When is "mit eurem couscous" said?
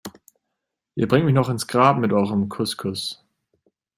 1.99-3.23